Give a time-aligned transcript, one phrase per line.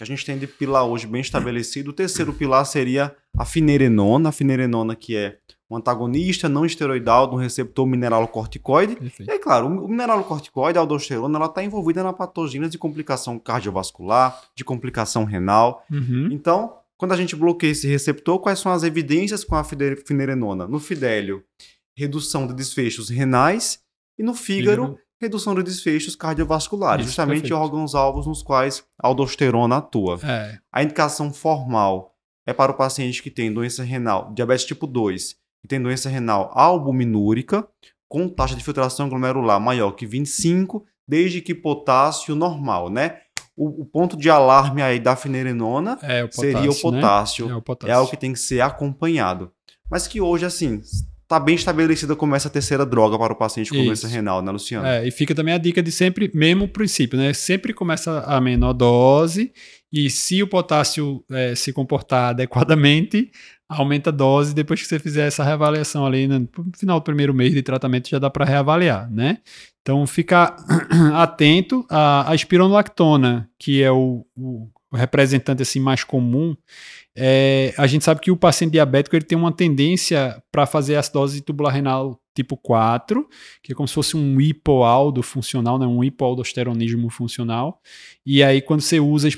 [0.00, 1.90] que a gente tem de pilar hoje bem estabelecido.
[1.90, 5.36] O terceiro pilar seria a finerenona, a finerenona que é
[5.70, 8.96] um antagonista não esteroidal do receptor mineralocorticoide.
[8.96, 9.30] Perfeito.
[9.30, 14.42] E aí, claro, o mineralocorticoide, a aldosterona, ela está envolvida na patogênese de complicação cardiovascular,
[14.56, 15.84] de complicação renal.
[15.90, 16.30] Uhum.
[16.32, 20.66] Então, quando a gente bloqueia esse receptor, quais são as evidências com a finerenona?
[20.66, 21.44] No fidélio,
[21.94, 23.80] redução de desfechos renais
[24.18, 24.98] e no fígado, fígado.
[25.20, 30.18] Redução de desfechos cardiovasculares, Isso, justamente órgãos-alvos nos quais a aldosterona atua.
[30.24, 30.58] É.
[30.72, 32.14] A indicação formal
[32.46, 36.50] é para o paciente que tem doença renal, diabetes tipo 2, que tem doença renal
[36.54, 37.68] albuminúrica,
[38.08, 43.18] com taxa de filtração glomerular maior que 25, desde que potássio normal, né?
[43.56, 47.46] O, o ponto de alarme aí da finerenona é, o potássio, seria o potássio.
[47.46, 47.52] Né?
[47.52, 47.92] É, o potássio.
[47.92, 49.52] É o que tem que ser acompanhado.
[49.90, 50.80] Mas que hoje, assim,
[51.30, 53.84] está bem estabelecida como essa terceira droga para o paciente com Isso.
[53.84, 54.84] doença renal, né, Luciano?
[54.84, 57.32] É, e fica também a dica de sempre, mesmo princípio, né?
[57.32, 59.52] Sempre começa a menor dose
[59.92, 63.30] e se o potássio é, se comportar adequadamente,
[63.68, 67.52] aumenta a dose depois que você fizer essa reavaliação ali no final do primeiro mês
[67.52, 69.38] de tratamento já dá para reavaliar, né?
[69.82, 70.56] Então fica
[71.14, 76.56] atento à, à espironolactona, que é o, o representante assim mais comum.
[77.16, 81.40] É, a gente sabe que o paciente diabético ele tem uma tendência para fazer acidose
[81.40, 83.28] tubular renal tipo 4,
[83.62, 87.80] que é como se fosse um hipoaldo funcional, né, um hipoaldosteronismo funcional.
[88.24, 89.30] E aí, quando você usa a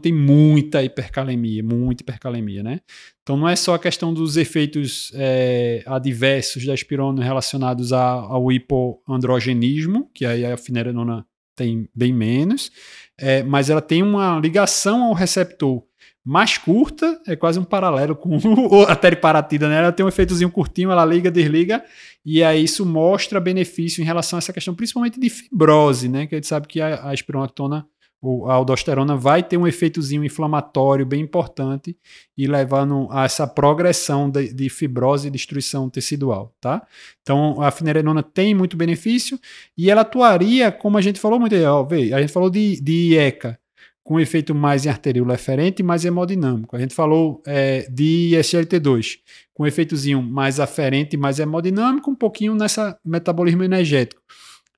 [0.00, 2.80] tem muita hipercalemia, muita hipercalemia, né?
[3.22, 8.50] Então, não é só a questão dos efeitos é, adversos da espirona relacionados a, ao
[8.50, 12.70] hipoandrogenismo, que aí a finerenona tem bem menos,
[13.18, 15.82] é, mas ela tem uma ligação ao receptor
[16.24, 18.38] mais curta, é quase um paralelo com
[18.88, 19.78] a teriparatida, né?
[19.78, 21.84] Ela tem um efeitozinho curtinho, ela liga, desliga,
[22.24, 26.26] e aí isso mostra benefício em relação a essa questão, principalmente de fibrose, né?
[26.26, 27.14] Que a gente sabe que a, a
[28.46, 31.96] a aldosterona vai ter um efeitozinho inflamatório bem importante
[32.38, 36.86] e levando a essa progressão de, de fibrose e destruição tecidual, tá?
[37.20, 39.38] Então, a finerenona tem muito benefício
[39.76, 43.14] e ela atuaria, como a gente falou muito, ó, vê, a gente falou de, de
[43.14, 43.58] IECA,
[44.04, 45.36] com efeito mais em arteríola
[45.78, 46.76] e mais hemodinâmico.
[46.76, 49.18] A gente falou é, de SGLT2,
[49.54, 54.20] com efeitozinho mais aferente e mais hemodinâmico, um pouquinho nessa metabolismo energético.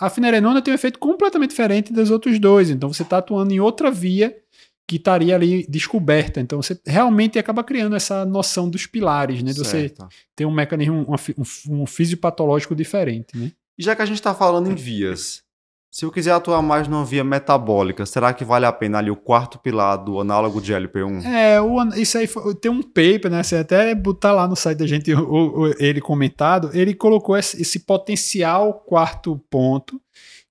[0.00, 3.60] A finerenona tem um efeito completamente diferente dos outros dois, então você está atuando em
[3.60, 4.34] outra via
[4.88, 6.40] que estaria ali descoberta.
[6.40, 9.52] Então você realmente acaba criando essa noção dos pilares, né?
[9.52, 9.92] De você
[10.34, 13.52] ter um mecanismo, um, um fisiopatológico diferente, né?
[13.78, 15.42] E já que a gente está falando em vias,
[15.90, 19.16] se eu quiser atuar mais numa via metabólica, será que vale a pena ali o
[19.16, 21.24] quarto pilar do análogo de LP1?
[21.24, 23.42] É, o, isso aí foi, tem um paper, né?
[23.42, 27.60] Você até botar lá no site da gente o, o, ele comentado, ele colocou esse,
[27.60, 30.00] esse, potencial quarto ponto,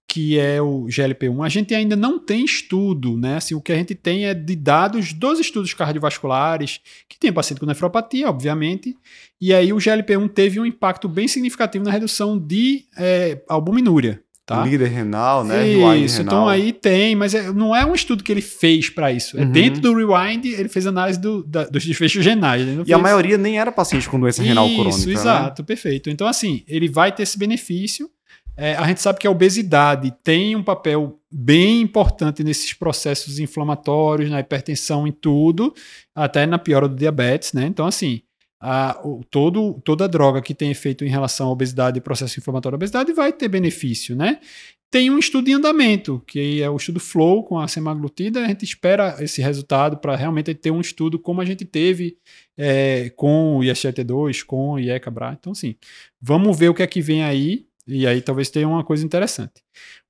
[0.05, 1.45] que é o GLP1.
[1.45, 3.37] A gente ainda não tem estudo, né?
[3.37, 7.61] Assim, o que a gente tem é de dados dos estudos cardiovasculares, que tem paciente
[7.61, 8.93] com nefropatia, obviamente,
[9.39, 14.21] e aí o GLP1 teve um impacto bem significativo na redução de é, albuminúria.
[14.49, 14.65] Tá?
[14.65, 15.67] Líder renal, né?
[15.99, 19.37] Isso, então aí tem, mas é, não é um estudo que ele fez para isso.
[19.37, 19.51] É uhum.
[19.51, 22.63] dentro do Rewind, ele fez análise do, da, dos desfechos renais.
[22.63, 22.91] e fez...
[22.91, 24.89] a maioria nem era paciente com doença renal crônica.
[24.89, 25.13] Isso, né?
[25.13, 25.65] exato, né?
[25.67, 26.09] perfeito.
[26.09, 28.09] Então, assim, ele vai ter esse benefício.
[28.57, 34.31] É, a gente sabe que a obesidade tem um papel bem importante nesses processos inflamatórios,
[34.31, 35.75] na hipertensão, em tudo,
[36.15, 37.67] até na piora do diabetes, né?
[37.67, 38.23] Então, assim,
[38.59, 42.77] a, o, todo, toda droga que tem efeito em relação à obesidade e processo inflamatório
[42.77, 44.39] da obesidade vai ter benefício, né?
[44.91, 48.43] Tem um estudo em andamento, que é o estudo Flow com a semaglutida.
[48.43, 52.17] A gente espera esse resultado para realmente ter um estudo como a gente teve
[52.57, 55.37] é, com o ISGT2, com o IECABRA.
[55.39, 55.75] Então, sim,
[56.19, 57.68] vamos ver o que é que vem aí.
[57.89, 59.63] E aí talvez tenha uma coisa interessante.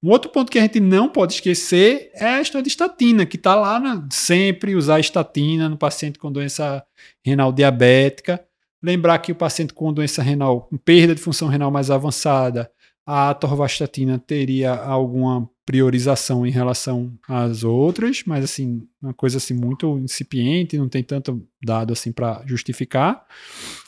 [0.03, 3.37] Um outro ponto que a gente não pode esquecer é a história de estatina, que
[3.37, 6.83] está lá na, sempre usar estatina no paciente com doença
[7.25, 8.43] renal diabética.
[8.81, 12.71] Lembrar que o paciente com doença renal, com perda de função renal mais avançada,
[13.05, 19.99] a atorvastatina teria alguma priorização em relação às outras, mas assim, uma coisa assim muito
[19.99, 23.23] incipiente, não tem tanto dado assim para justificar.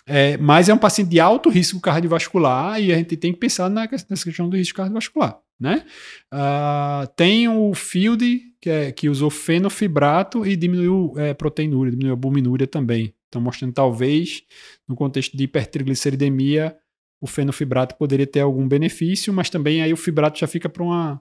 [0.05, 3.67] É, mas é um paciente de alto risco cardiovascular e a gente tem que pensar
[3.67, 5.39] na, nessa questão do risco cardiovascular.
[5.59, 5.83] Né?
[6.31, 12.67] Uh, tem o Field, que, é, que usou fenofibrato e diminuiu é, proteinúria, diminuiu albuminúria
[12.67, 13.11] também.
[13.27, 14.43] Então, mostrando talvez,
[14.87, 16.77] no contexto de hipertrigliceridemia,
[17.19, 21.19] o fenofibrato poderia ter algum benefício, mas também aí o fibrato já fica para uma,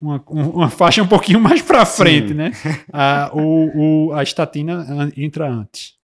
[0.00, 2.34] uma, uma, faixa um pouquinho mais para frente, Sim.
[2.34, 2.52] né?
[2.92, 5.94] A, o, o, a estatina entra antes.